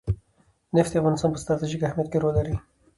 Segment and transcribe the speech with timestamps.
[0.75, 2.55] نفت د افغانستان په ستراتیژیک اهمیت کې رول لري.